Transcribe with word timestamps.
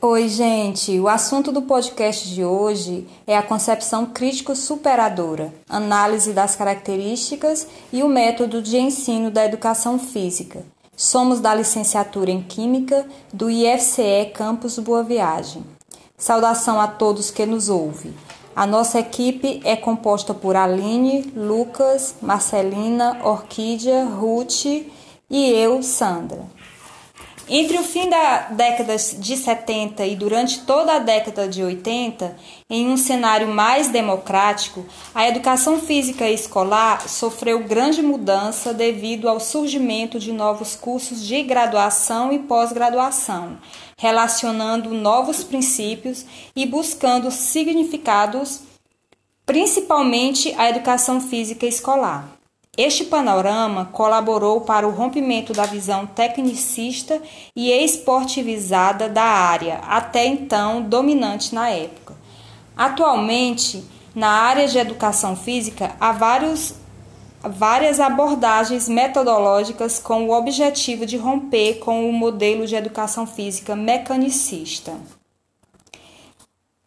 Oi, 0.00 0.28
gente. 0.28 0.98
O 0.98 1.08
assunto 1.08 1.52
do 1.52 1.62
podcast 1.62 2.28
de 2.28 2.42
hoje 2.42 3.06
é 3.26 3.36
a 3.36 3.42
concepção 3.42 4.06
crítico-superadora, 4.06 5.52
análise 5.68 6.32
das 6.32 6.56
características 6.56 7.66
e 7.92 8.02
o 8.02 8.08
método 8.08 8.62
de 8.62 8.78
ensino 8.78 9.30
da 9.30 9.44
educação 9.44 9.98
física. 9.98 10.64
Somos 10.96 11.40
da 11.40 11.54
licenciatura 11.54 12.30
em 12.30 12.42
Química 12.42 13.06
do 13.32 13.50
IFCE 13.50 14.30
Campus 14.32 14.78
Boa 14.78 15.02
Viagem. 15.02 15.64
Saudação 16.16 16.80
a 16.80 16.86
todos 16.86 17.30
que 17.30 17.44
nos 17.44 17.68
ouvem. 17.68 18.14
A 18.56 18.66
nossa 18.66 19.00
equipe 19.00 19.60
é 19.64 19.74
composta 19.74 20.32
por 20.32 20.54
Aline, 20.54 21.32
Lucas, 21.36 22.14
Marcelina, 22.22 23.20
Orquídea, 23.24 24.04
Ruth 24.04 24.86
e 25.34 25.50
eu, 25.50 25.82
Sandra. 25.82 26.46
Entre 27.48 27.76
o 27.76 27.82
fim 27.82 28.08
da 28.08 28.50
década 28.50 28.96
de 28.96 29.36
70 29.36 30.06
e 30.06 30.14
durante 30.14 30.60
toda 30.60 30.94
a 30.94 30.98
década 31.00 31.48
de 31.48 31.60
80, 31.60 32.36
em 32.70 32.88
um 32.88 32.96
cenário 32.96 33.48
mais 33.48 33.88
democrático, 33.88 34.86
a 35.12 35.26
educação 35.26 35.80
física 35.80 36.30
escolar 36.30 37.08
sofreu 37.08 37.64
grande 37.64 38.00
mudança 38.00 38.72
devido 38.72 39.28
ao 39.28 39.40
surgimento 39.40 40.20
de 40.20 40.32
novos 40.32 40.76
cursos 40.76 41.20
de 41.26 41.42
graduação 41.42 42.32
e 42.32 42.38
pós-graduação, 42.38 43.58
relacionando 43.98 44.90
novos 44.90 45.42
princípios 45.42 46.24
e 46.54 46.64
buscando 46.64 47.32
significados, 47.32 48.60
principalmente 49.44 50.54
a 50.56 50.70
educação 50.70 51.20
física 51.20 51.66
escolar. 51.66 52.33
Este 52.76 53.04
panorama 53.04 53.84
colaborou 53.92 54.62
para 54.62 54.86
o 54.86 54.90
rompimento 54.90 55.52
da 55.52 55.64
visão 55.64 56.06
tecnicista 56.06 57.22
e 57.54 57.70
esportivizada 57.70 59.08
da 59.08 59.22
área, 59.22 59.76
até 59.86 60.26
então 60.26 60.82
dominante 60.82 61.54
na 61.54 61.70
época. 61.70 62.16
Atualmente, 62.76 63.84
na 64.12 64.28
área 64.28 64.66
de 64.66 64.76
educação 64.76 65.36
física, 65.36 65.94
há 66.00 66.10
vários, 66.10 66.74
várias 67.40 68.00
abordagens 68.00 68.88
metodológicas 68.88 70.00
com 70.00 70.26
o 70.26 70.32
objetivo 70.32 71.06
de 71.06 71.16
romper 71.16 71.78
com 71.78 72.10
o 72.10 72.12
modelo 72.12 72.66
de 72.66 72.74
educação 72.74 73.24
física 73.24 73.76
mecanicista. 73.76 74.94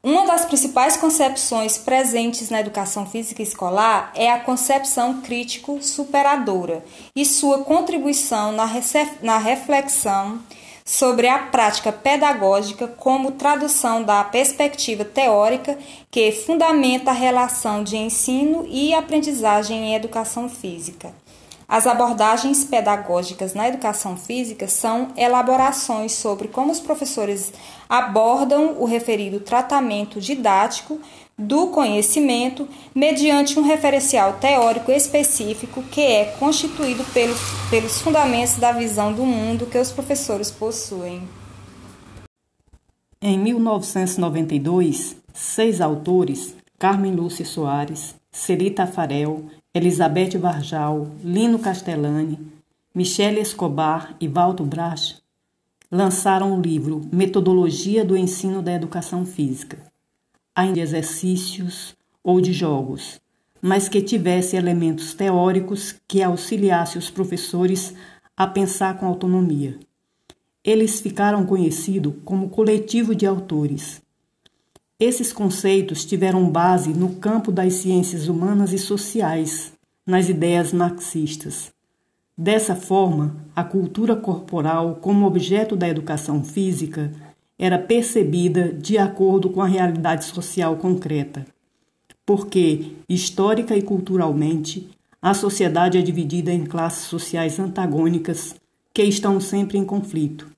Uma 0.04 0.28
das 0.28 0.46
principais 0.46 0.96
concepções 0.96 1.78
presentes 1.78 2.50
na 2.50 2.60
educação 2.60 3.06
física 3.08 3.42
escolar 3.42 4.12
é 4.16 4.32
a 4.32 4.40
concepção 4.40 5.22
crítico-superadora 5.22 6.86
e 7.16 7.26
sua 7.26 7.64
contribuição 7.64 8.52
na, 8.52 9.38
reflexão 9.38 10.40
sobre 10.86 11.28
a 11.28 11.40
prática 11.40 11.92
pedagógica 11.92 12.88
como 12.88 13.32
tradução 13.32 14.04
da 14.04 14.24
perspectiva 14.24 15.04
teórica 15.04 15.78
que 16.12 16.32
fundamenta 16.32 17.10
a 17.10 17.14
relação 17.14 17.84
de 17.84 17.98
ensino 17.98 18.66
e 18.70 18.94
aprendizagem 18.94 19.90
em 19.90 19.96
educação 19.96 20.48
física. 20.48 21.12
As 21.70 21.86
abordagens 21.86 22.64
pedagógicas 22.64 23.54
na 23.54 23.68
educação 23.68 24.16
física 24.16 24.70
são 24.70 25.10
elaborações 25.18 26.14
sobre 26.14 26.48
como 26.48 26.72
os 26.72 26.80
professores 26.80 27.52
abordam 27.90 28.78
o 28.80 28.86
referido 28.86 29.42
tratamento 29.42 30.22
didático 30.22 30.98
do 31.38 31.68
conhecimento 31.68 32.68
mediante 32.96 33.60
um 33.60 33.64
referencial 33.64 34.38
teórico 34.40 34.92
específico 34.92 35.84
que 35.84 36.02
é 36.02 36.26
constituído 36.40 37.04
pelos, 37.14 37.40
pelos 37.70 38.02
fundamentos 38.02 38.56
da 38.56 38.72
visão 38.72 39.12
do 39.12 39.26
mundo 39.26 39.66
que 39.66 39.78
os 39.78 39.92
professores 39.92 40.50
possuem. 40.50 41.28
Em 43.22 43.38
1992, 43.38 45.18
seis 45.34 45.82
autores, 45.82 46.56
Carmen 46.80 47.14
Lúcia 47.14 47.46
Soares, 47.46 48.16
Celita 48.32 48.88
Farel, 48.88 49.46
Elizabeth 49.74 50.38
Varjal, 50.38 51.08
Lino 51.24 51.60
Castellani, 51.60 52.40
Michele 52.96 53.40
Escobar 53.40 54.16
e 54.20 54.28
Walter 54.28 54.64
Brach 54.64 55.22
lançaram 55.92 56.58
o 56.58 56.62
livro 56.62 57.02
Metodologia 57.12 58.04
do 58.04 58.18
Ensino 58.18 58.62
da 58.62 58.74
Educação 58.74 59.26
Física, 59.26 59.78
ainda 60.56 60.74
de 60.74 60.80
exercícios 60.82 61.96
ou 62.24 62.42
de 62.42 62.52
jogos, 62.52 63.22
mas 63.62 63.88
que 63.88 64.02
tivesse 64.02 64.56
elementos 64.56 65.14
teóricos 65.14 65.96
que 66.08 66.22
auxiliasse 66.22 66.98
os 66.98 67.10
professores 67.10 67.94
a 68.36 68.48
pensar 68.48 68.98
com 68.98 69.06
autonomia. 69.06 69.80
Eles 70.64 71.00
ficaram 71.00 71.46
conhecidos 71.46 72.14
como 72.26 72.50
coletivo 72.50 73.16
de 73.16 73.26
autores. 73.26 74.02
Esses 75.00 75.32
conceitos 75.32 76.04
tiveram 76.04 76.50
base 76.50 76.90
no 76.90 77.18
campo 77.18 77.52
das 77.52 77.74
ciências 77.74 78.28
humanas 78.28 78.74
e 78.74 78.80
sociais, 78.80 79.72
nas 80.04 80.28
ideias 80.28 80.74
marxistas. 80.74 81.72
Dessa 82.36 82.76
forma, 82.76 83.36
a 83.56 83.64
cultura 83.64 84.16
corporal, 84.16 84.96
como 84.96 85.28
objeto 85.28 85.76
da 85.76 85.88
educação 85.88 86.44
física, 86.44 87.12
era 87.60 87.78
percebida 87.78 88.74
de 88.74 88.98
acordo 88.98 89.52
com 89.52 89.62
a 89.62 89.68
realidade 89.68 90.26
social 90.26 90.76
concreta. 90.78 91.46
Porque, 92.26 92.94
histórica 93.08 93.78
e 93.78 93.84
culturalmente, 93.84 94.90
a 95.22 95.36
sociedade 95.36 96.00
é 96.00 96.02
dividida 96.02 96.52
em 96.52 96.66
classes 96.66 97.06
sociais 97.06 97.60
antagônicas 97.60 98.56
que 98.92 99.04
estão 99.04 99.40
sempre 99.40 99.78
em 99.78 99.86
conflito. 99.86 100.57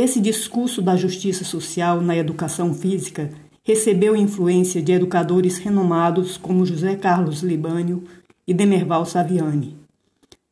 Esse 0.00 0.20
discurso 0.20 0.80
da 0.80 0.94
justiça 0.94 1.42
social 1.42 2.00
na 2.00 2.16
educação 2.16 2.72
física 2.72 3.32
recebeu 3.64 4.14
influência 4.14 4.80
de 4.80 4.92
educadores 4.92 5.58
renomados 5.58 6.36
como 6.36 6.64
José 6.64 6.94
Carlos 6.94 7.42
Libânio 7.42 8.04
e 8.46 8.54
Demerval 8.54 9.04
Saviani. 9.04 9.76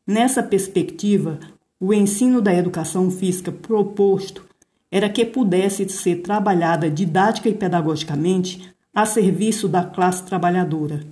Nessa 0.05 0.43
perspectiva, 0.43 1.39
o 1.79 1.95
ensino 1.95 2.43
da 2.43 2.53
educação 2.53 3.09
física 3.09 3.53
proposto 3.53 4.45
era 4.91 5.09
que 5.09 5.25
pudesse 5.25 5.89
ser 5.91 6.23
trabalhada 6.23 6.91
didática 6.91 7.49
e 7.49 7.55
pedagogicamente 7.55 8.75
a 8.93 9.07
serviço 9.07 9.69
da 9.69 9.85
classe 9.85 10.25
trabalhadora, 10.25 11.05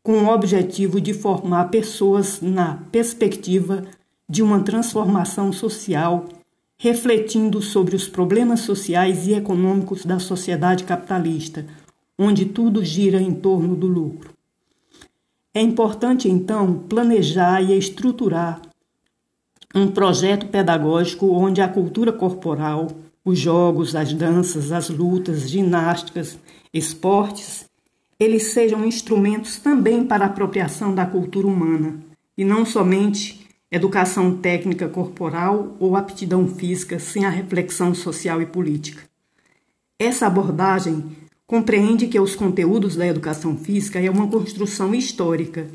com 0.00 0.12
o 0.12 0.28
objetivo 0.32 1.00
de 1.00 1.12
formar 1.12 1.64
pessoas 1.70 2.40
na 2.40 2.76
perspectiva 2.92 3.82
de 4.28 4.44
uma 4.44 4.60
transformação 4.60 5.52
social 5.52 6.28
refletindo 6.82 7.60
sobre 7.60 7.94
os 7.94 8.08
problemas 8.08 8.60
sociais 8.60 9.26
e 9.26 9.34
econômicos 9.34 10.06
da 10.06 10.18
sociedade 10.18 10.84
capitalista, 10.84 11.66
onde 12.18 12.46
tudo 12.46 12.82
gira 12.82 13.20
em 13.20 13.34
torno 13.34 13.76
do 13.76 13.86
lucro. 13.86 14.30
É 15.52 15.60
importante, 15.60 16.26
então, 16.26 16.78
planejar 16.88 17.60
e 17.60 17.76
estruturar 17.76 18.62
um 19.74 19.88
projeto 19.88 20.46
pedagógico 20.46 21.26
onde 21.26 21.60
a 21.60 21.68
cultura 21.68 22.14
corporal, 22.14 22.88
os 23.22 23.38
jogos, 23.38 23.94
as 23.94 24.14
danças, 24.14 24.72
as 24.72 24.88
lutas, 24.88 25.50
ginásticas, 25.50 26.38
esportes, 26.72 27.66
eles 28.18 28.54
sejam 28.54 28.86
instrumentos 28.86 29.58
também 29.58 30.02
para 30.02 30.24
a 30.24 30.28
apropriação 30.28 30.94
da 30.94 31.04
cultura 31.04 31.46
humana 31.46 32.00
e 32.38 32.42
não 32.42 32.64
somente 32.64 33.39
educação 33.70 34.36
técnica 34.36 34.88
corporal 34.88 35.76
ou 35.78 35.96
aptidão 35.96 36.48
física 36.48 36.98
sem 36.98 37.24
a 37.24 37.30
reflexão 37.30 37.94
social 37.94 38.42
e 38.42 38.46
política. 38.46 39.02
Essa 39.96 40.26
abordagem 40.26 41.16
compreende 41.46 42.08
que 42.08 42.18
os 42.18 42.34
conteúdos 42.34 42.96
da 42.96 43.06
educação 43.06 43.56
física 43.56 44.00
é 44.00 44.10
uma 44.10 44.26
construção 44.26 44.92
histórica 44.92 45.68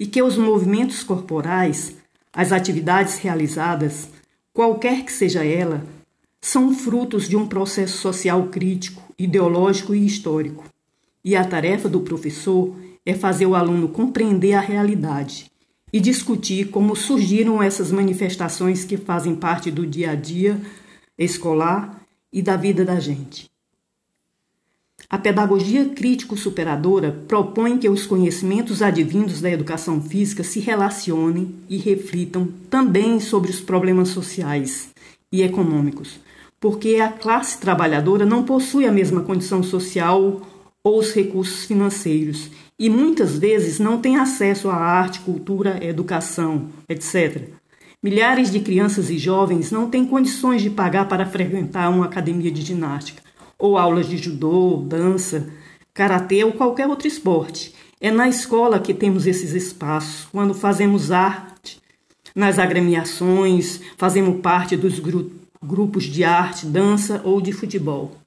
e 0.00 0.06
que 0.06 0.22
os 0.22 0.38
movimentos 0.38 1.02
corporais, 1.02 1.94
as 2.32 2.52
atividades 2.52 3.18
realizadas, 3.18 4.08
qualquer 4.54 5.04
que 5.04 5.12
seja 5.12 5.44
ela, 5.44 5.84
são 6.40 6.74
frutos 6.74 7.28
de 7.28 7.36
um 7.36 7.46
processo 7.46 7.98
social 7.98 8.48
crítico, 8.48 9.02
ideológico 9.18 9.94
e 9.94 10.06
histórico. 10.06 10.64
E 11.22 11.36
a 11.36 11.44
tarefa 11.44 11.88
do 11.88 12.00
professor 12.00 12.74
é 13.04 13.14
fazer 13.14 13.46
o 13.46 13.54
aluno 13.54 13.88
compreender 13.88 14.54
a 14.54 14.60
realidade 14.60 15.51
e 15.92 16.00
discutir 16.00 16.70
como 16.70 16.96
surgiram 16.96 17.62
essas 17.62 17.92
manifestações 17.92 18.84
que 18.84 18.96
fazem 18.96 19.34
parte 19.34 19.70
do 19.70 19.86
dia 19.86 20.12
a 20.12 20.14
dia 20.14 20.60
escolar 21.18 22.00
e 22.32 22.40
da 22.40 22.56
vida 22.56 22.84
da 22.84 22.98
gente. 22.98 23.50
A 25.10 25.18
pedagogia 25.18 25.84
crítico-superadora 25.90 27.12
propõe 27.28 27.76
que 27.76 27.88
os 27.88 28.06
conhecimentos 28.06 28.80
advindos 28.80 29.42
da 29.42 29.50
educação 29.50 30.00
física 30.00 30.42
se 30.42 30.58
relacionem 30.58 31.54
e 31.68 31.76
reflitam 31.76 32.48
também 32.70 33.20
sobre 33.20 33.50
os 33.50 33.60
problemas 33.60 34.08
sociais 34.08 34.88
e 35.30 35.42
econômicos, 35.42 36.18
porque 36.58 36.96
a 36.96 37.10
classe 37.10 37.58
trabalhadora 37.58 38.24
não 38.24 38.42
possui 38.42 38.86
a 38.86 38.92
mesma 38.92 39.20
condição 39.20 39.62
social 39.62 40.40
ou 40.84 40.98
os 40.98 41.12
recursos 41.12 41.64
financeiros 41.64 42.50
e 42.78 42.90
muitas 42.90 43.38
vezes 43.38 43.78
não 43.78 44.00
tem 44.00 44.16
acesso 44.16 44.68
à 44.68 44.74
arte, 44.74 45.20
cultura, 45.20 45.78
educação, 45.84 46.68
etc. 46.88 47.48
Milhares 48.02 48.50
de 48.50 48.58
crianças 48.58 49.08
e 49.10 49.16
jovens 49.16 49.70
não 49.70 49.88
têm 49.88 50.04
condições 50.04 50.60
de 50.60 50.70
pagar 50.70 51.06
para 51.06 51.24
frequentar 51.24 51.88
uma 51.88 52.06
academia 52.06 52.50
de 52.50 52.60
ginástica, 52.60 53.22
ou 53.56 53.78
aulas 53.78 54.08
de 54.08 54.16
judô, 54.16 54.82
dança, 54.84 55.48
karatê 55.94 56.42
ou 56.42 56.52
qualquer 56.52 56.88
outro 56.88 57.06
esporte. 57.06 57.72
É 58.00 58.10
na 58.10 58.28
escola 58.28 58.80
que 58.80 58.92
temos 58.92 59.28
esses 59.28 59.52
espaços, 59.52 60.26
quando 60.32 60.52
fazemos 60.52 61.12
arte, 61.12 61.80
nas 62.34 62.58
agremiações, 62.58 63.80
fazemos 63.96 64.40
parte 64.40 64.76
dos 64.76 64.98
gru 64.98 65.30
grupos 65.64 66.04
de 66.04 66.24
arte, 66.24 66.66
dança 66.66 67.22
ou 67.24 67.40
de 67.40 67.52
futebol. 67.52 68.21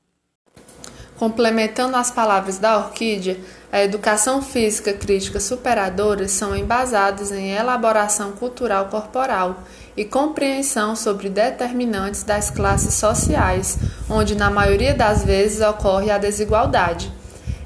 Complementando 1.17 1.95
as 1.95 2.11
palavras 2.11 2.57
da 2.57 2.77
Orquídea, 2.77 3.37
a 3.71 3.81
educação 3.81 4.41
física 4.41 4.93
crítica 4.93 5.39
superadora 5.39 6.27
são 6.27 6.55
embasadas 6.55 7.31
em 7.31 7.51
elaboração 7.51 8.33
cultural 8.33 8.87
corporal 8.87 9.63
e 9.95 10.03
compreensão 10.03 10.93
sobre 10.93 11.29
determinantes 11.29 12.23
das 12.23 12.49
classes 12.51 12.95
sociais, 12.95 13.77
onde 14.09 14.35
na 14.35 14.49
maioria 14.49 14.93
das 14.93 15.23
vezes 15.23 15.61
ocorre 15.61 16.11
a 16.11 16.17
desigualdade. 16.17 17.11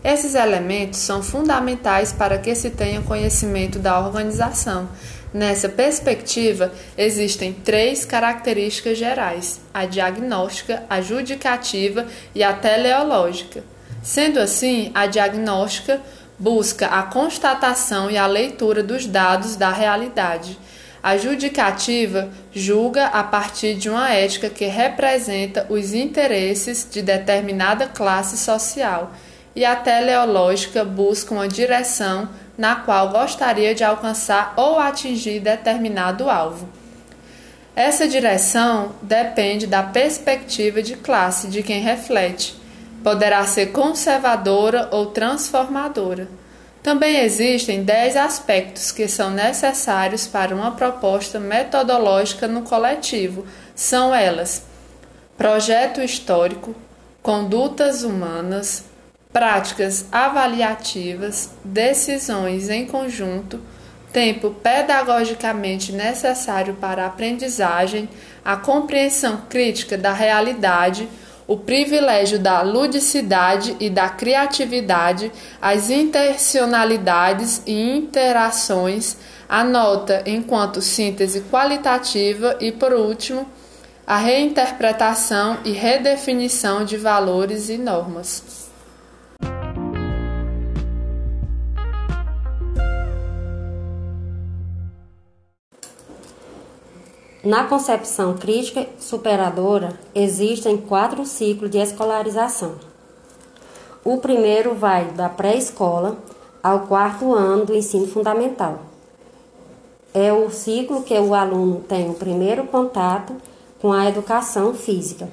Esses 0.04 0.36
elementos 0.36 1.00
são 1.00 1.22
fundamentais 1.22 2.14
para 2.14 2.38
que 2.38 2.54
se 2.56 2.70
tenha 2.70 3.02
conhecimento 3.02 3.80
da 3.80 4.00
organização. 4.00 4.88
Nessa 5.34 5.70
perspectiva, 5.70 6.72
existem 6.98 7.54
três 7.54 8.04
características 8.04 8.98
gerais: 8.98 9.62
a 9.74 9.86
diagnóstica, 9.86 10.84
a 10.90 11.02
judicativa 11.02 12.08
e 12.34 12.44
a 12.44 12.54
teleológica. 12.54 13.64
Sendo 14.02 14.40
assim, 14.40 14.92
a 14.94 15.06
diagnóstica 15.06 16.02
busca 16.38 16.88
a 16.88 17.04
constatação 17.04 18.10
e 18.10 18.18
a 18.18 18.26
leitura 18.26 18.82
dos 18.82 19.06
dados 19.06 19.56
da 19.56 19.72
realidade. 19.72 20.58
A 21.02 21.16
judicativa 21.16 22.30
julga 22.52 23.08
a 23.08 23.24
partir 23.24 23.76
de 23.76 23.90
uma 23.90 24.12
ética 24.12 24.50
que 24.50 24.66
representa 24.66 25.66
os 25.70 25.94
interesses 25.94 26.88
de 26.90 27.02
determinada 27.02 27.88
classe 27.88 28.38
social, 28.38 29.14
e 29.56 29.64
a 29.64 29.76
teleológica 29.76 30.84
busca 30.84 31.34
uma 31.34 31.48
direção 31.48 32.30
na 32.60 32.76
qual 32.76 33.10
gostaria 33.10 33.74
de 33.74 33.84
alcançar 33.84 34.54
ou 34.56 34.78
atingir 34.78 35.40
determinado 35.40 36.30
alvo. 36.30 36.70
Essa 37.76 38.08
direção 38.08 38.92
depende 39.02 39.66
da 39.66 39.82
perspectiva 39.82 40.84
de 40.84 40.96
classe 40.96 41.48
de 41.48 41.64
quem 41.64 41.82
reflete 41.82 42.60
Poderá 43.04 43.46
ser 43.46 43.68
conservadora 43.68 44.90
ou 44.92 45.08
transformadora. 45.08 46.28
Também 46.84 47.20
existem 47.20 47.84
dez 47.84 48.16
aspectos 48.16 48.92
que 48.92 49.08
são 49.08 49.30
necessários 49.30 50.28
para 50.28 50.56
uma 50.56 50.72
proposta 50.72 51.40
metodológica 51.40 52.48
no 52.48 52.64
coletivo. 52.64 53.46
São 53.74 54.14
elas: 54.14 54.64
projeto 55.38 56.02
histórico, 56.02 56.76
condutas 57.22 58.04
humanas, 58.04 58.84
práticas 59.32 60.06
avaliativas, 60.12 61.52
decisões 61.64 62.70
em 62.70 62.86
conjunto, 62.86 63.60
tempo 64.12 64.52
pedagogicamente 64.52 65.92
necessário 65.92 66.74
para 66.76 67.04
a 67.04 67.08
aprendizagem, 67.08 68.10
a 68.44 68.58
compreensão 68.58 69.44
crítica 69.48 69.98
da 69.98 70.14
realidade 70.14 71.08
o 71.50 71.58
privilégio 71.58 72.38
da 72.38 72.62
ludicidade 72.62 73.76
e 73.80 73.90
da 73.90 74.08
criatividade, 74.08 75.32
as 75.60 75.90
intencionalidades 75.90 77.64
e 77.66 77.74
interações, 77.74 79.18
a 79.50 79.64
nota 79.64 80.22
enquanto 80.28 80.80
síntese 80.80 81.42
qualitativa 81.50 82.56
e, 82.60 82.72
por 82.72 82.94
último, 82.94 83.50
a 84.06 84.18
reinterpretação 84.18 85.58
e 85.66 85.72
redefinição 85.72 86.86
de 86.86 86.98
valores 86.98 87.68
e 87.68 87.80
normas. 87.80 88.59
Na 97.44 97.64
concepção 97.64 98.36
crítica 98.36 98.86
superadora, 99.00 99.98
existem 100.14 100.76
quatro 100.76 101.26
ciclos 101.26 101.72
de 101.72 101.78
escolarização. 101.78 102.76
O 104.04 104.18
primeiro 104.18 104.76
vai 104.76 105.06
da 105.12 105.30
pré-escola 105.30 106.18
ao 106.62 106.82
quarto 106.82 107.34
ano 107.34 107.66
do 107.66 107.74
ensino 107.74 108.08
fundamental. 108.08 108.80
É 110.14 110.34
o 110.34 110.50
ciclo 110.50 111.02
que 111.04 111.18
o 111.18 111.34
aluno 111.34 111.80
tem 111.88 112.10
o 112.10 112.14
primeiro 112.14 112.66
contato 112.66 113.34
com 113.82 113.94
a 113.94 114.10
educação 114.10 114.74
física. 114.74 115.30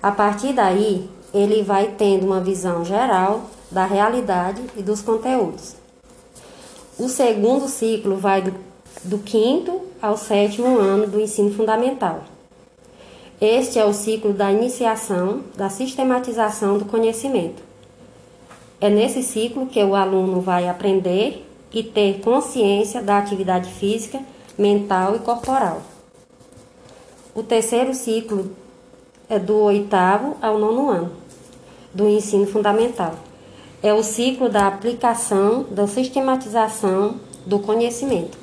A 0.00 0.12
partir 0.12 0.52
daí, 0.52 1.10
ele 1.34 1.64
vai 1.64 1.88
tendo 1.98 2.24
uma 2.24 2.40
visão 2.40 2.84
geral 2.84 3.46
da 3.68 3.84
realidade 3.84 4.62
e 4.76 4.82
dos 4.82 5.02
conteúdos. 5.02 5.74
O 6.96 7.08
segundo 7.08 7.66
ciclo 7.66 8.16
vai 8.16 8.42
do, 8.42 8.54
do 9.04 9.18
quinto 9.18 9.80
ao 10.00 10.16
sétimo 10.16 10.78
ano 10.78 11.06
do 11.06 11.20
ensino 11.20 11.52
fundamental. 11.52 12.24
Este 13.40 13.78
é 13.78 13.84
o 13.84 13.92
ciclo 13.92 14.32
da 14.32 14.52
iniciação, 14.52 15.42
da 15.56 15.68
sistematização 15.68 16.78
do 16.78 16.84
conhecimento. 16.84 17.62
É 18.80 18.88
nesse 18.88 19.22
ciclo 19.22 19.66
que 19.66 19.82
o 19.82 19.94
aluno 19.94 20.40
vai 20.40 20.68
aprender 20.68 21.44
e 21.72 21.82
ter 21.82 22.20
consciência 22.20 23.02
da 23.02 23.18
atividade 23.18 23.70
física, 23.70 24.20
mental 24.58 25.16
e 25.16 25.18
corporal. 25.20 25.82
O 27.34 27.42
terceiro 27.42 27.94
ciclo 27.94 28.50
é 29.28 29.38
do 29.38 29.56
oitavo 29.56 30.36
ao 30.42 30.58
nono 30.58 30.90
ano 30.90 31.12
do 31.94 32.08
ensino 32.08 32.46
fundamental. 32.46 33.14
É 33.82 33.92
o 33.92 34.02
ciclo 34.02 34.48
da 34.48 34.66
aplicação, 34.66 35.64
da 35.70 35.86
sistematização 35.86 37.16
do 37.44 37.58
conhecimento. 37.58 38.41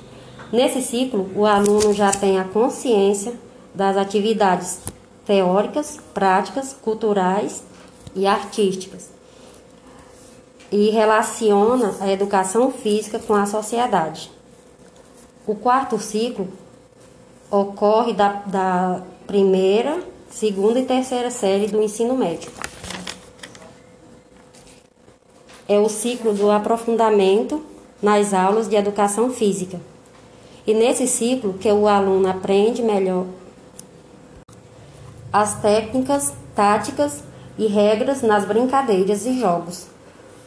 Nesse 0.52 0.82
ciclo, 0.82 1.30
o 1.36 1.46
aluno 1.46 1.94
já 1.94 2.12
tem 2.12 2.40
a 2.40 2.44
consciência 2.44 3.34
das 3.74 3.96
atividades 3.96 4.80
teóricas, 5.26 6.00
práticas, 6.14 6.74
culturais 6.74 7.64
e 8.16 8.26
artísticas 8.26 9.10
e 10.72 10.90
relaciona 10.90 11.96
a 12.00 12.12
educação 12.12 12.72
física 12.72 13.20
com 13.20 13.34
a 13.34 13.46
sociedade. 13.46 14.32
O 15.46 15.56
quarto 15.56 16.00
ciclo 16.00 16.48
ocorre 17.50 18.14
da, 18.14 18.34
da 18.46 19.02
primeira, 19.26 20.00
segunda 20.30 20.80
e 20.80 20.86
terceira 20.86 21.32
série 21.32 21.68
do 21.68 21.82
ensino 21.82 22.16
médio. 22.16 22.52
É 25.68 25.80
o 25.80 25.90
ciclo 25.90 26.34
do 26.34 26.50
aprofundamento 26.50 27.64
nas 28.02 28.34
aulas 28.34 28.68
de 28.68 28.76
educação 28.76 29.30
física. 29.30 29.80
E 30.66 30.74
nesse 30.74 31.08
ciclo 31.08 31.54
que 31.54 31.72
o 31.72 31.88
aluno 31.88 32.30
aprende 32.30 32.82
melhor 32.82 33.26
as 35.32 35.62
técnicas, 35.62 36.34
táticas 36.56 37.24
e 37.58 37.68
regras 37.68 38.22
nas 38.22 38.46
brincadeiras 38.46 39.26
e 39.26 39.40
jogos, 39.40 39.86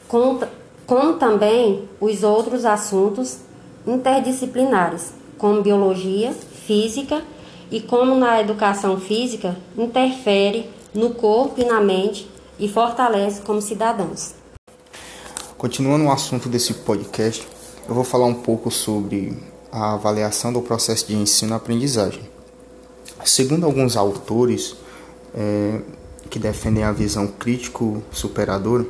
como, 0.08 0.40
como 0.86 1.14
também 1.14 1.88
os 2.00 2.22
outros 2.22 2.64
assuntos 2.64 3.38
interdisciplinares, 3.86 5.12
como 5.38 5.62
biologia, 5.62 6.32
física 6.32 7.22
e 7.70 7.80
como 7.80 8.14
na 8.14 8.40
educação 8.40 8.98
física 8.98 9.56
interfere 9.76 10.68
no 10.94 11.14
corpo 11.14 11.60
e 11.60 11.64
na 11.64 11.80
mente 11.80 12.28
e 12.58 12.68
fortalece 12.68 13.40
como 13.42 13.62
cidadãos. 13.62 14.34
Continuando 15.56 16.04
o 16.06 16.10
assunto 16.10 16.48
desse 16.48 16.74
podcast, 16.74 17.46
eu 17.88 17.94
vou 17.94 18.04
falar 18.04 18.26
um 18.26 18.34
pouco 18.34 18.70
sobre 18.70 19.36
a 19.72 19.94
avaliação 19.94 20.52
do 20.52 20.60
processo 20.60 21.06
de 21.06 21.16
ensino-aprendizagem. 21.16 22.22
Segundo 23.24 23.64
alguns 23.64 23.96
autores 23.96 24.76
é, 25.34 25.80
que 26.28 26.38
defendem 26.38 26.84
a 26.84 26.92
visão 26.92 27.26
crítico-superadora, 27.26 28.84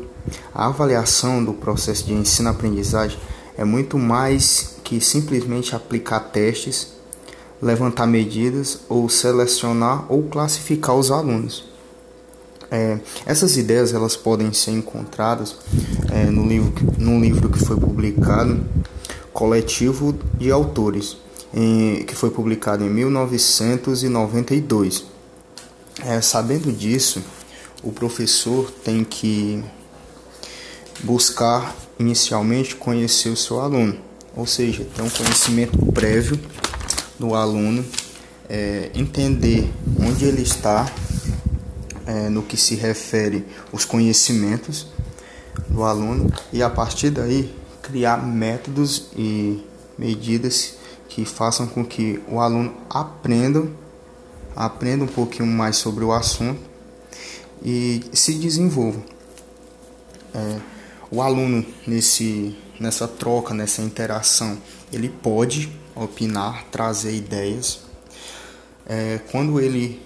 a 0.53 0.67
avaliação 0.67 1.45
do 1.45 1.53
processo 1.53 2.05
de 2.05 2.13
ensino-aprendizagem 2.13 3.19
é 3.57 3.65
muito 3.65 3.97
mais 3.97 4.77
que 4.83 5.01
simplesmente 5.01 5.75
aplicar 5.75 6.19
testes, 6.21 6.89
levantar 7.61 8.07
medidas 8.07 8.81
ou 8.89 9.09
selecionar 9.09 10.05
ou 10.09 10.25
classificar 10.25 10.97
os 10.97 11.11
alunos. 11.13 11.71
É, 12.71 12.99
essas 13.27 13.57
ideias 13.59 13.93
elas 13.93 14.17
podem 14.17 14.53
ser 14.53 14.71
encontradas 14.71 15.57
é, 16.11 16.25
no, 16.25 16.47
livro, 16.47 16.73
no 16.99 17.21
livro 17.21 17.51
que 17.51 17.59
foi 17.59 17.77
publicado 17.77 18.65
coletivo 19.33 20.15
de 20.35 20.51
autores, 20.51 21.17
em, 21.55 22.03
que 22.05 22.15
foi 22.15 22.31
publicado 22.31 22.85
em 22.85 22.91
1992. 22.91 25.05
É, 26.05 26.21
sabendo 26.21 26.71
disso, 26.73 27.23
o 27.83 27.93
professor 27.93 28.71
tem 28.85 29.05
que 29.05 29.63
buscar 31.03 31.75
inicialmente 31.99 32.77
conhecer 32.77 33.29
o 33.29 33.37
seu 33.37 33.61
aluno, 33.61 33.99
ou 34.37 34.47
seja, 34.47 34.87
ter 34.95 35.03
um 35.03 35.11
conhecimento 35.11 35.77
prévio 35.93 36.39
do 37.19 37.35
aluno 37.35 37.85
é, 38.49 38.91
entender 38.95 39.69
onde 39.99 40.27
ele 40.27 40.43
está 40.43 40.91
é, 42.07 42.29
no 42.29 42.43
que 42.43 42.57
se 42.57 42.75
refere 42.75 43.45
os 43.73 43.85
conhecimentos 43.85 44.89
do 45.69 45.85
aluno 45.85 46.33
e 46.53 46.63
a 46.63 46.69
partir 46.69 47.11
daí 47.11 47.55
criar 47.83 48.25
métodos 48.25 49.09
e 49.17 49.63
medidas 49.99 50.77
que 51.09 51.25
façam 51.25 51.67
com 51.67 51.85
que 51.85 52.23
o 52.29 52.41
aluno 52.41 52.75
aprenda 52.89 53.69
aprenda 54.55 55.05
um 55.05 55.09
pouquinho 55.09 55.47
mais 55.47 55.77
sobre 55.77 56.05
o 56.05 56.13
assunto 56.13 56.61
e 57.65 58.03
se 58.13 58.35
desenvolva. 58.35 59.01
É, 60.35 60.59
o 61.11 61.21
aluno 61.23 61.65
nesse 61.87 62.57
nessa 62.81 63.07
troca, 63.07 63.55
nessa 63.55 63.81
interação, 63.81 64.59
ele 64.93 65.09
pode 65.09 65.71
opinar, 65.95 66.65
trazer 66.65 67.15
ideias. 67.15 67.81
É, 68.87 69.21
quando 69.31 69.61
ele 69.61 70.03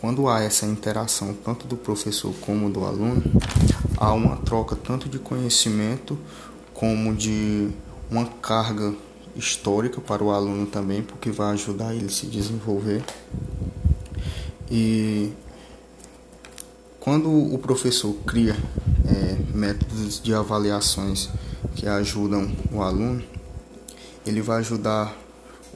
quando 0.00 0.28
há 0.28 0.42
essa 0.42 0.64
interação 0.64 1.34
tanto 1.44 1.66
do 1.66 1.76
professor 1.76 2.32
como 2.40 2.70
do 2.70 2.84
aluno, 2.84 3.22
há 3.96 4.12
uma 4.12 4.36
troca 4.36 4.76
tanto 4.76 5.08
de 5.08 5.18
conhecimento 5.18 6.16
como 6.78 7.12
de 7.12 7.70
uma 8.08 8.24
carga 8.24 8.94
histórica 9.34 10.00
para 10.00 10.22
o 10.22 10.30
aluno 10.30 10.64
também, 10.64 11.02
porque 11.02 11.28
vai 11.28 11.52
ajudar 11.54 11.92
ele 11.92 12.06
a 12.06 12.08
se 12.08 12.26
desenvolver. 12.26 13.02
E 14.70 15.32
quando 17.00 17.28
o 17.52 17.58
professor 17.58 18.14
cria 18.24 18.56
é, 19.08 19.36
métodos 19.52 20.22
de 20.22 20.32
avaliações 20.32 21.28
que 21.74 21.84
ajudam 21.88 22.48
o 22.70 22.80
aluno, 22.80 23.24
ele 24.24 24.40
vai 24.40 24.58
ajudar 24.58 25.16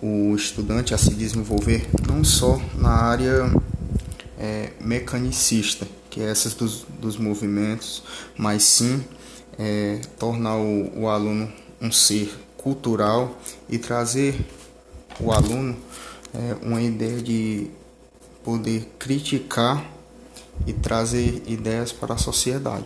o 0.01 0.37
estudante 0.37 0.95
a 0.95 0.99
se 0.99 1.15
desenvolver 1.15 1.85
não 2.07 2.23
só 2.23 2.63
na 2.77 2.91
área 2.91 3.53
é, 4.39 4.71
mecanicista, 4.81 5.85
que 6.09 6.21
é 6.21 6.31
essas 6.31 6.55
dos, 6.55 6.87
dos 7.01 7.17
movimentos, 7.17 8.05
mas 8.37 8.63
sim 8.63 9.03
é, 9.59 10.01
tornar 10.19 10.57
o, 10.57 11.03
o 11.03 11.09
aluno 11.09 11.53
um 11.81 11.91
ser 11.91 12.33
cultural 12.57 13.37
e 13.69 13.79
trazer 13.79 14.39
o 15.21 15.33
aluno 15.33 15.77
é, 16.35 16.65
uma 16.65 16.81
ideia 16.81 17.21
de 17.21 17.69
poder 18.45 18.89
criticar 18.99 19.85
e 20.67 20.73
trazer 20.73 21.43
ideias 21.47 21.93
para 21.93 22.15
a 22.15 22.19
sociedade. 22.19 22.85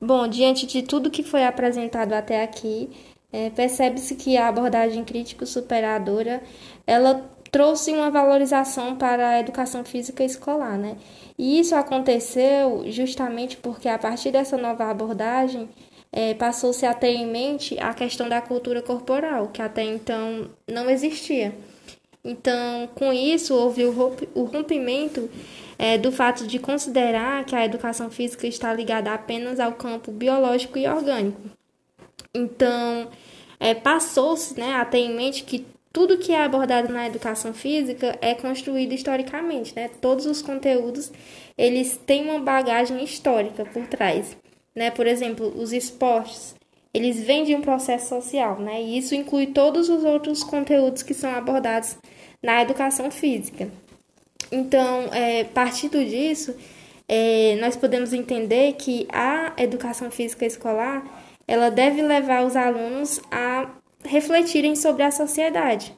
Bom, 0.00 0.28
diante 0.28 0.66
de 0.66 0.82
tudo 0.82 1.10
que 1.10 1.22
foi 1.22 1.44
apresentado 1.44 2.12
até 2.12 2.42
aqui, 2.42 2.90
é, 3.32 3.50
percebe-se 3.50 4.14
que 4.14 4.36
a 4.36 4.48
abordagem 4.48 5.04
crítico-superadora 5.04 6.42
ela 6.86 7.28
trouxe 7.54 7.92
uma 7.92 8.10
valorização 8.10 8.96
para 8.96 9.28
a 9.28 9.38
educação 9.38 9.84
física 9.84 10.24
escolar, 10.24 10.76
né? 10.76 10.96
E 11.38 11.60
isso 11.60 11.76
aconteceu 11.76 12.82
justamente 12.88 13.56
porque 13.56 13.88
a 13.88 13.96
partir 13.96 14.32
dessa 14.32 14.58
nova 14.58 14.90
abordagem 14.90 15.68
é, 16.10 16.34
passou-se 16.34 16.84
a 16.84 16.92
ter 16.92 17.14
em 17.14 17.30
mente 17.30 17.78
a 17.78 17.94
questão 17.94 18.28
da 18.28 18.40
cultura 18.40 18.82
corporal, 18.82 19.50
que 19.52 19.62
até 19.62 19.84
então 19.84 20.50
não 20.68 20.90
existia. 20.90 21.54
Então, 22.24 22.88
com 22.92 23.12
isso, 23.12 23.54
houve 23.54 23.84
o 23.84 24.42
rompimento 24.42 25.30
é, 25.78 25.96
do 25.96 26.10
fato 26.10 26.48
de 26.48 26.58
considerar 26.58 27.44
que 27.44 27.54
a 27.54 27.64
educação 27.64 28.10
física 28.10 28.48
está 28.48 28.74
ligada 28.74 29.14
apenas 29.14 29.60
ao 29.60 29.74
campo 29.74 30.10
biológico 30.10 30.76
e 30.76 30.88
orgânico. 30.88 31.40
Então, 32.34 33.08
é, 33.60 33.74
passou-se 33.74 34.58
né, 34.58 34.74
a 34.74 34.84
ter 34.84 34.98
em 34.98 35.14
mente 35.14 35.44
que 35.44 35.64
tudo 35.94 36.18
que 36.18 36.32
é 36.32 36.42
abordado 36.42 36.92
na 36.92 37.06
educação 37.06 37.54
física 37.54 38.18
é 38.20 38.34
construído 38.34 38.92
historicamente, 38.92 39.72
né? 39.76 39.88
Todos 40.00 40.26
os 40.26 40.42
conteúdos, 40.42 41.12
eles 41.56 41.96
têm 42.04 42.28
uma 42.28 42.40
bagagem 42.40 43.04
histórica 43.04 43.64
por 43.64 43.86
trás, 43.86 44.36
né? 44.74 44.90
Por 44.90 45.06
exemplo, 45.06 45.54
os 45.56 45.72
esportes, 45.72 46.56
eles 46.92 47.22
vêm 47.22 47.44
de 47.44 47.54
um 47.54 47.60
processo 47.60 48.08
social, 48.08 48.58
né? 48.58 48.82
E 48.82 48.98
isso 48.98 49.14
inclui 49.14 49.46
todos 49.46 49.88
os 49.88 50.02
outros 50.02 50.42
conteúdos 50.42 51.04
que 51.04 51.14
são 51.14 51.30
abordados 51.30 51.96
na 52.42 52.60
educação 52.60 53.08
física. 53.08 53.68
Então, 54.50 55.08
é, 55.12 55.44
partindo 55.44 56.04
disso, 56.04 56.56
é, 57.06 57.56
nós 57.60 57.76
podemos 57.76 58.12
entender 58.12 58.72
que 58.72 59.06
a 59.12 59.52
educação 59.58 60.10
física 60.10 60.44
escolar, 60.44 61.04
ela 61.46 61.70
deve 61.70 62.02
levar 62.02 62.44
os 62.44 62.56
alunos 62.56 63.20
a 63.30 63.70
refletirem 64.04 64.76
sobre 64.76 65.02
a 65.02 65.10
sociedade. 65.10 65.94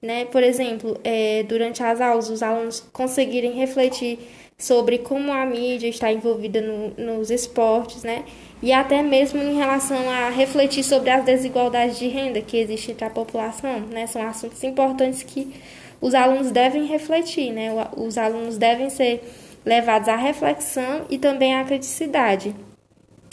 Né? 0.00 0.26
Por 0.26 0.42
exemplo, 0.42 0.98
é, 1.02 1.42
durante 1.44 1.82
as 1.82 2.00
aulas, 2.00 2.28
os 2.28 2.42
alunos 2.42 2.80
conseguirem 2.92 3.52
refletir 3.52 4.18
sobre 4.58 4.98
como 4.98 5.32
a 5.32 5.44
mídia 5.44 5.88
está 5.88 6.10
envolvida 6.10 6.60
no, 6.60 6.90
nos 6.96 7.30
esportes, 7.30 8.02
né? 8.02 8.24
E 8.62 8.72
até 8.72 9.02
mesmo 9.02 9.42
em 9.42 9.54
relação 9.54 10.08
a 10.08 10.30
refletir 10.30 10.82
sobre 10.82 11.10
as 11.10 11.24
desigualdades 11.24 11.98
de 11.98 12.08
renda 12.08 12.40
que 12.40 12.56
existem 12.56 12.94
entre 12.94 13.04
a 13.04 13.10
população, 13.10 13.80
né? 13.80 14.06
São 14.06 14.26
assuntos 14.26 14.62
importantes 14.64 15.22
que 15.22 15.52
os 16.00 16.14
alunos 16.14 16.50
devem 16.50 16.86
refletir, 16.86 17.52
né? 17.52 17.70
Os 17.96 18.16
alunos 18.16 18.56
devem 18.56 18.88
ser 18.88 19.22
levados 19.64 20.08
à 20.08 20.16
reflexão 20.16 21.04
e 21.10 21.18
também 21.18 21.54
à 21.54 21.64
criticidade, 21.64 22.54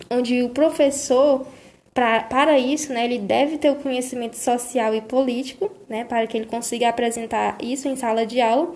onde 0.09 0.41
o 0.43 0.49
professor 0.49 1.45
Pra, 1.93 2.23
para 2.23 2.57
isso, 2.57 2.91
né, 2.91 3.05
ele 3.05 3.19
deve 3.19 3.59
ter 3.59 3.69
o 3.69 3.75
conhecimento 3.75 4.35
social 4.35 4.95
e 4.95 5.01
político, 5.01 5.71
né, 5.87 6.03
para 6.03 6.25
que 6.25 6.35
ele 6.35 6.47
consiga 6.47 6.89
apresentar 6.89 7.57
isso 7.61 7.87
em 7.87 7.95
sala 7.95 8.25
de 8.25 8.41
aula. 8.41 8.73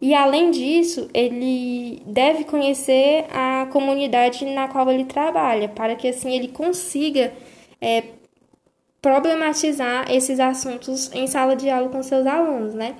E 0.00 0.14
além 0.14 0.50
disso, 0.50 1.08
ele 1.12 2.02
deve 2.06 2.44
conhecer 2.44 3.24
a 3.30 3.66
comunidade 3.72 4.44
na 4.44 4.68
qual 4.68 4.90
ele 4.90 5.04
trabalha, 5.04 5.68
para 5.68 5.96
que 5.96 6.08
assim 6.08 6.32
ele 6.34 6.48
consiga 6.48 7.32
é, 7.80 8.04
problematizar 9.00 10.10
esses 10.10 10.38
assuntos 10.38 11.10
em 11.12 11.26
sala 11.26 11.56
de 11.56 11.68
aula 11.68 11.88
com 11.88 12.02
seus 12.02 12.26
alunos, 12.26 12.72
né? 12.74 12.94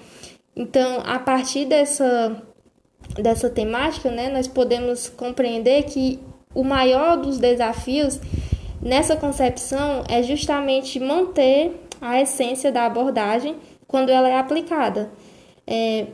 Então, 0.54 1.00
a 1.04 1.18
partir 1.18 1.64
dessa, 1.64 2.42
dessa 3.14 3.48
temática, 3.48 4.10
né, 4.10 4.28
nós 4.28 4.48
podemos 4.48 5.08
compreender 5.08 5.84
que 5.84 6.18
o 6.54 6.62
maior 6.62 7.16
dos 7.16 7.38
desafios 7.38 8.20
nessa 8.82 9.16
concepção 9.16 10.04
é 10.08 10.22
justamente 10.22 10.98
manter 10.98 11.72
a 12.00 12.20
essência 12.20 12.72
da 12.72 12.84
abordagem 12.84 13.56
quando 13.86 14.10
ela 14.10 14.28
é 14.28 14.36
aplicada. 14.36 15.10
É, 15.66 16.06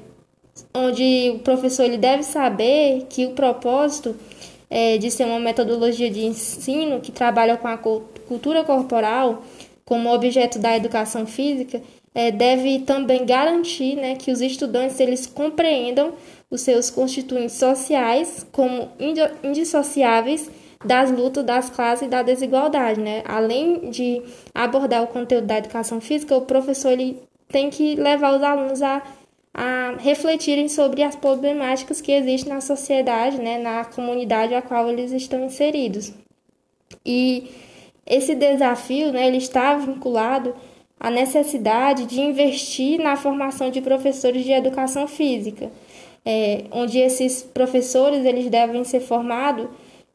onde 0.75 1.33
o 1.35 1.39
professor 1.39 1.85
ele 1.85 1.97
deve 1.97 2.23
saber 2.23 3.07
que 3.09 3.27
o 3.27 3.31
propósito 3.31 4.15
é, 4.69 4.99
de 4.99 5.11
ser 5.11 5.25
uma 5.25 5.41
metodologia 5.41 6.11
de 6.11 6.25
ensino 6.25 7.01
que 7.01 7.11
trabalha 7.11 7.57
com 7.57 7.69
a 7.69 7.79
cultura 7.79 8.63
corporal 8.65 9.43
como 9.85 10.13
objeto 10.13 10.59
da 10.59 10.77
educação 10.77 11.27
física 11.27 11.81
é, 12.15 12.31
deve 12.31 12.81
também 12.81 13.25
garantir 13.25 13.97
né, 13.97 14.17
que 14.17 14.31
os 14.31 14.41
estudantes 14.41 15.01
eles 15.01 15.27
compreendam 15.27 16.13
os 16.51 16.61
seus 16.63 16.91
constituintes 16.91 17.57
sociais 17.57 18.47
como 18.53 18.91
indissociáveis 19.43 20.51
das 20.85 21.11
lutas 21.11 21.45
das 21.45 21.69
classes 21.71 22.07
e 22.07 22.11
da 22.11 22.23
desigualdade, 22.23 23.01
né? 23.01 23.23
Além 23.27 23.91
de 23.91 24.23
abordar 24.55 25.03
o 25.03 25.09
conteúdo 25.09 25.47
da 25.47 25.59
educação 25.59 26.01
física, 26.01 26.37
o 26.37 26.43
professor 26.43 26.93
ele 26.93 27.21
tem 27.49 27.69
que 27.71 27.97
levar 27.97 28.37
os 28.37 28.43
alunos 28.43 28.83
a, 28.83 29.03
a 29.53 29.95
refletirem 29.99 30.69
sobre 30.69 31.03
as 31.03 31.17
problemáticas 31.17 32.01
que 32.01 32.13
existem 32.13 32.53
na 32.53 32.61
sociedade, 32.61 33.41
né? 33.41 33.59
Na 33.59 33.85
comunidade 33.85 34.55
a 34.55 34.63
qual 34.63 34.89
eles 34.89 35.11
estão 35.11 35.45
inseridos. 35.45 36.13
E 37.05 37.51
esse 38.07 38.35
desafio, 38.35 39.13
né? 39.13 39.27
Ele 39.27 39.39
está 39.39 39.75
vinculado 39.75 40.55
à 41.01 41.11
necessidade 41.11 42.07
de 42.07 42.21
investir 42.21 43.01
na 43.01 43.17
formação 43.17 43.71
de 43.71 43.81
professores 43.81 44.45
de 44.45 44.53
educação 44.53 45.09
física, 45.09 45.73
é, 46.25 46.65
onde 46.71 46.99
esses 46.99 47.43
professores 47.43 48.25
eles 48.25 48.49
devem 48.49 48.85
ser 48.85 49.01
formados 49.01 49.69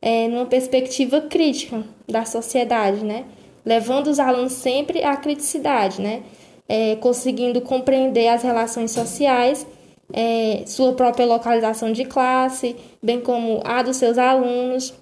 é, 0.05 0.27
numa 0.27 0.45
perspectiva 0.45 1.21
crítica 1.21 1.81
da 2.05 2.25
sociedade, 2.25 3.05
né? 3.05 3.23
Levando 3.65 4.07
os 4.07 4.19
alunos 4.19 4.51
sempre 4.51 5.01
à 5.01 5.15
criticidade, 5.15 6.01
né? 6.01 6.23
É, 6.67 6.97
conseguindo 6.97 7.61
compreender 7.61 8.27
as 8.27 8.43
relações 8.43 8.91
sociais, 8.91 9.65
é, 10.11 10.63
sua 10.67 10.91
própria 10.91 11.25
localização 11.25 11.93
de 11.93 12.03
classe, 12.03 12.75
bem 13.01 13.21
como 13.21 13.61
a 13.63 13.81
dos 13.81 13.95
seus 13.95 14.17
alunos, 14.17 14.93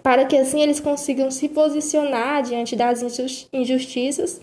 para 0.00 0.24
que 0.24 0.36
assim 0.36 0.60
eles 0.60 0.78
consigam 0.78 1.28
se 1.32 1.48
posicionar 1.48 2.44
diante 2.44 2.76
das 2.76 3.02
injustiças 3.52 4.40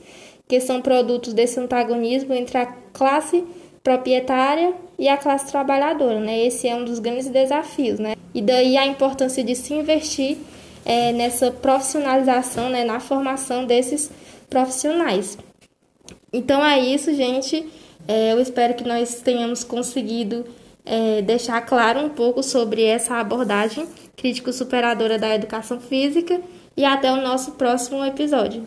que 0.49 0.59
são 0.59 0.81
produtos 0.81 1.33
desse 1.33 1.61
antagonismo 1.61 2.33
entre 2.33 2.57
a 2.57 2.65
classe 2.91 3.45
proprietária 3.81 4.73
e 4.97 5.07
a 5.07 5.17
classe 5.17 5.51
trabalhadora, 5.51 6.19
né? 6.19 6.45
Esse 6.45 6.67
é 6.67 6.75
um 6.75 6.83
dos 6.83 6.99
grandes 6.99 7.27
desafios, 7.29 7.99
né? 7.99 8.15
E 8.33 8.41
daí 8.41 8.77
a 8.77 8.85
importância 8.85 9.43
de 9.43 9.55
se 9.55 9.73
investir 9.73 10.37
é, 10.85 11.11
nessa 11.11 11.51
profissionalização, 11.51 12.69
né? 12.69 12.83
Na 12.83 12.99
formação 12.99 13.65
desses 13.65 14.11
profissionais. 14.49 15.37
Então 16.31 16.63
é 16.63 16.79
isso, 16.79 17.13
gente. 17.13 17.67
É, 18.07 18.33
eu 18.33 18.39
espero 18.39 18.73
que 18.73 18.87
nós 18.87 19.21
tenhamos 19.21 19.63
conseguido 19.63 20.45
é, 20.85 21.21
deixar 21.21 21.61
claro 21.61 21.99
um 21.99 22.09
pouco 22.09 22.41
sobre 22.41 22.83
essa 22.83 23.15
abordagem 23.15 23.87
crítico-superadora 24.15 25.19
da 25.19 25.35
educação 25.35 25.79
física 25.79 26.41
e 26.75 26.85
até 26.85 27.11
o 27.11 27.21
nosso 27.21 27.51
próximo 27.51 28.03
episódio. 28.05 28.65